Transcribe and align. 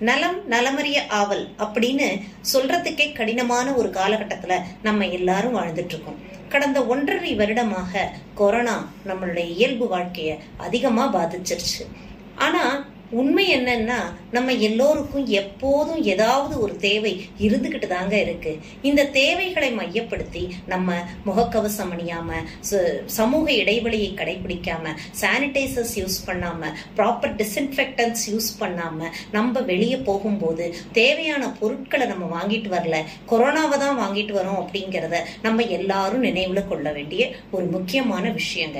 நலம் 0.00 0.38
நலமறிய 0.50 1.06
ஆவல் 1.08 1.48
அப்படின்னு 1.58 2.22
சொல்றதுக்கே 2.52 3.14
கடினமான 3.14 3.72
ஒரு 3.72 3.88
காலகட்டத்துல 3.88 4.62
நம்ம 4.82 5.06
எல்லாரும் 5.06 5.56
வாழ்ந்துட்டு 5.56 5.94
இருக்கோம் 5.94 6.18
கடந்த 6.48 6.86
ஒன்றரை 6.86 7.34
வருடமாக 7.34 8.12
கொரோனா 8.34 8.88
நம்மளுடைய 9.06 9.46
இயல்பு 9.54 9.98
வாழ்க்கைய 9.98 10.38
அதிகமா 10.56 11.14
பாதிச்சிருச்சு. 11.14 11.86
ஆனா 12.34 12.84
உண்மை 13.10 13.56
என்னன்னா 13.56 13.98
நம்ம 14.32 14.52
எல்லோருக்கும் 14.52 15.26
எப்போதும் 15.26 16.02
ஏதாவது 16.02 16.60
ஒரு 16.60 16.76
தேவை 16.76 17.26
இருந்துக்கிட்டு 17.38 17.86
தாங்க 17.86 18.20
இருக்கு. 18.20 18.58
இந்த 18.82 19.06
தேவைகளை 19.06 19.72
மையப்படுத்தி 19.72 20.54
நம்ம 20.66 20.94
முகக்கவசம் 21.26 21.92
அணியாம 21.98 22.32
ச- 22.70 23.02
சமூக 23.04 23.52
இடைவெளியை 23.52 24.12
கடைபிடிக்காம 24.14 24.96
சானிடைசர்ஸ் 25.20 25.94
யூஸ் 25.94 26.18
பண்ணாம 26.26 26.72
ப்ராப்பர் 26.96 27.34
டிஸ்இன்ஃபெக்டன்ஸ் 27.34 28.30
யூஸ் 28.30 28.60
பண்ணாம 28.60 29.08
நம்ம 29.32 29.60
வெளியே 29.60 29.96
போகும்போது 29.96 30.74
தேவையான 30.92 31.50
பொருட்களை 31.50 32.06
நம்ம 32.06 32.42
வாங்கிட்டு 32.42 32.68
வரல 32.68 33.04
கொரோனாவை 33.28 33.78
தான் 33.78 33.98
வாங்கிட்டு 33.98 34.34
வரோம் 34.34 34.64
அப்படிங்கிறத 34.64 35.18
நம்ம 35.42 35.62
எல்லாரும் 35.62 36.24
நினைவுல 36.24 36.68
கொள்ள 36.68 36.92
வேண்டிய 36.92 37.30
ஒரு 37.50 37.64
முக்கியமான 37.64 38.28
விஷயங்க. 38.28 38.78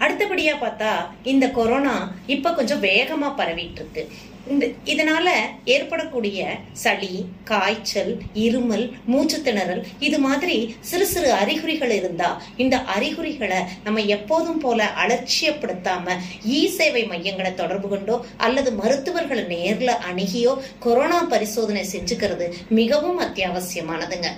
அடுத்தபடியா 0.00 0.54
பார்த்தா 0.60 0.92
இந்த 1.24 1.50
கொரோனா 1.50 1.96
இப்ப 2.26 2.52
கொஞ்சம் 2.52 2.80
வேகமா 2.80 3.30
பரவிட்டு 3.36 3.80
இருக்கு 3.80 4.04
இந்த 4.50 4.66
இதனால 4.84 5.28
ஏற்படக்கூடிய 5.64 6.38
சளி 6.72 7.10
காய்ச்சல் 7.44 8.22
இருமல் 8.34 8.90
மூச்சு 9.04 9.42
திணறல் 9.42 9.86
இது 10.00 10.18
மாதிரி 10.18 10.76
சிறு 10.80 11.06
சிறு 11.06 11.32
அறிகுறிகள் 11.32 11.90
இருந்தா 11.90 12.42
இந்த 12.56 12.76
அறிகுறிகளை 12.76 13.60
நம்ம 13.84 14.00
எப்போதும் 14.00 14.58
போல 14.58 14.90
அலட்சியப்படுத்தாம 15.04 16.16
இ 16.44 16.66
சேவை 16.68 17.06
மையங்களை 17.06 17.54
தொடர்பு 17.54 17.88
கொண்டோ 17.88 18.26
அல்லது 18.36 18.72
மருத்துவர்களை 18.72 19.44
நேர்ல 19.44 19.98
அணுகியோ 20.10 20.62
கொரோனா 20.78 21.20
பரிசோதனை 21.24 21.84
செஞ்சுக்கிறது 21.92 22.48
மிகவும் 22.70 23.20
அத்தியாவசியமானதுங்க. 23.20 24.30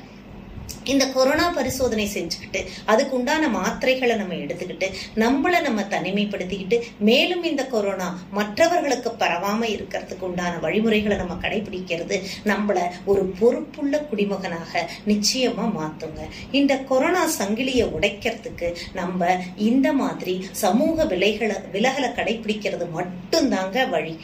இந்த 0.84 1.06
கொரோனா 1.06 1.50
பரிசோதனை 1.50 2.06
செஞ்சுக்கிட்டு 2.14 2.66
அதுக்கு 2.84 3.16
உண்டான 3.16 3.48
மாத்திரைகளை 3.48 4.16
நம்ம 4.16 4.34
எடுத்துக்கிட்டு 4.34 4.88
நம்மளை 5.14 5.60
நம்ம 5.60 5.80
தனிமைப்படுத்திக்கிட்டு 5.80 6.80
மேலும் 6.98 7.42
இந்த 7.42 7.66
கொரோனா 7.66 8.18
மற்றவர்களுக்கு 8.30 9.10
பரவாம 9.18 9.62
இருக்கிறதுக்கு 9.62 10.20
உண்டான 10.20 10.58
வழிமுறைகளை 10.58 11.16
நம்ம 11.16 11.34
கடைபிடிக்கிறது 11.34 12.22
நம்மள 12.44 12.80
ஒரு 13.04 13.34
பொறுப்புள்ள 13.38 13.98
குடிமகனாக 13.98 14.90
நிச்சயமா 15.06 15.66
மாத்துங்க. 15.78 16.20
இந்த 16.52 16.76
கொரோனா 16.76 17.28
சங்கிலியை 17.38 17.86
உடைக்கிறதுக்கு 17.98 18.74
நம்ம 18.92 19.40
இந்த 19.56 19.92
மாதிரி 19.92 20.46
சமூக 20.50 21.04
விலைகளை 21.04 21.56
விலகலை 21.72 22.10
கடைபிடிக்கிறது 22.12 22.86
மட்டும்தாங்க 22.98 23.88
வழி. 23.88 24.18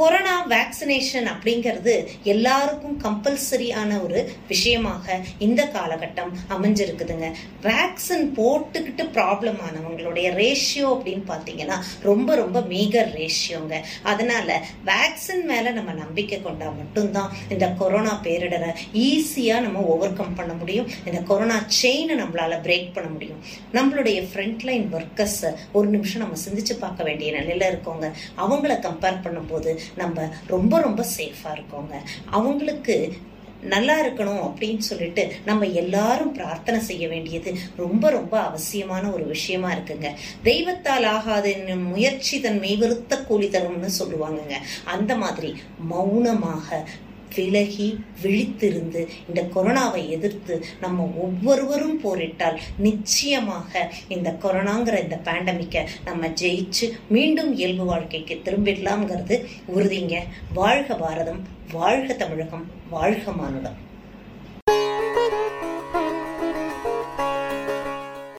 கொரோனா 0.00 0.46
வேக்சினேஷன் 0.48 1.26
அப்படிங்கிறது 1.30 2.06
எல்லாருக்கும் 2.22 3.00
கம்பல்சரியான 3.02 4.02
ஒரு 4.02 4.32
விஷயமாக 4.48 5.20
இந்த 5.38 5.70
காலகட்டம் 5.74 6.30
அமைஞ்சிருக்குதுங்க. 6.50 7.26
வேக்சின் 7.62 8.26
போட்டுக்கிட்டு 8.36 9.04
ப்ராப்ளம் 9.16 9.58
ஆனவங்களுடைய 9.66 10.28
ரேஷியோ 10.40 10.88
அப்படின்னு 10.88 11.22
பார்த்தீங்கன்னா 11.28 11.76
ரொம்ப 12.00 12.34
ரொம்ப 12.34 12.60
மீகர் 12.60 13.10
ரேஷியோங்க 13.18 13.74
அதனால 14.02 14.62
வேக்சின் 14.86 15.44
மேலே 15.44 15.70
நம்ம 15.70 15.92
நம்பிக்கை 15.92 16.42
கொண்டா 16.42 16.70
மட்டும்தான் 16.70 17.32
இந்த 17.48 17.68
கொரோனா 17.68 18.20
பேரிடரை 18.22 18.72
ஈஸியாக 18.94 19.60
நம்ம 19.60 19.82
ஓவர் 19.82 20.12
கம் 20.12 20.34
பண்ண 20.34 20.52
முடியும். 20.52 20.88
இந்த 21.06 21.20
கொரோனா 21.20 21.64
செயினை 21.66 22.16
நம்மளால 22.16 22.58
பிரேக் 22.66 22.92
பண்ண 22.92 23.10
முடியும். 23.10 23.42
நம்மளுடைய 23.72 24.26
ஃப்ரண்ட்லைன் 24.32 24.88
ஒர்க்கர்ஸ் 24.96 25.54
ஒரு 25.72 25.88
நிமிஷம் 25.88 26.22
நம்ம 26.22 26.38
சிந்திச்சு 26.48 26.78
பார்க்க 26.78 27.04
வேண்டிய 27.04 27.32
நிலையில 27.32 27.64
இருக்கோங்க. 27.74 28.06
அவங்கள 28.38 28.74
கம்பேர் 28.88 29.22
பண்ணும்போது 29.24 29.78
நம்ம 29.96 30.28
ரொம்ப 30.46 30.80
ரொம்ப 30.80 31.04
சேஃபாக 31.18 31.56
இருக்கோங்க. 31.56 31.96
அவங்களுக்கு 32.30 33.16
நல்லா 33.62 34.06
இருக்கணும் 34.06 34.42
அப்படின்னு 34.48 34.78
சொல்லிட்டு 34.78 35.32
நம்ம 35.44 35.66
எல்லாரும் 35.66 36.32
பிரார்த்தனை 36.32 36.80
செய்ய 36.80 37.08
வேண்டியது 37.08 37.54
ரொம்ப 37.76 38.10
ரொம்ப 38.10 38.40
அவசியமான 38.40 39.10
ஒரு 39.10 39.26
விஷயமா 39.26 39.72
இருக்குங்க. 39.72 40.10
தெய்வத்தால் 40.44 41.06
ஆகாது 41.06 41.76
முயற்சி 41.76 42.40
தன் 42.40 42.60
மெய்வருத்த 42.60 43.24
கூலி 43.24 43.46
தரும்னு 43.46 43.90
சொல்லுவாங்கங்க. 43.98 44.56
அந்த 44.84 45.16
மாதிரி 45.16 45.56
மௌனமாக 45.78 46.88
விலகி 47.34 47.88
விழித்திருந்து 48.22 49.02
இந்த 49.28 49.42
கொரோனாவை 49.54 50.08
எதிர்த்து 50.08 50.64
நம்ம 50.80 51.08
ஒவ்வொருவரும் 51.16 52.00
போரிட்டால் 52.04 52.58
நிச்சயமாக 52.78 53.92
இந்த 54.08 54.36
கொரோனாங்கிற 54.42 55.02
இந்த 55.02 55.20
பேண்டமிக்கை 55.24 55.86
நம்ம 56.04 56.26
ஜெயிச்சு 56.26 56.88
மீண்டும் 57.08 57.54
இயல்பு 57.54 57.84
வாழ்க்கைக்கு 57.84 58.40
திரும்பிடலாம்ங்கிறது 58.44 59.46
உறுதிங்க. 59.76 60.16
வாழ்க 60.54 60.94
பாரதம் 60.94 61.42
வாழ்க 61.72 62.14
தமிழகம் 62.14 62.66
வாழ்க 62.90 63.32
மானுடம். 63.32 63.88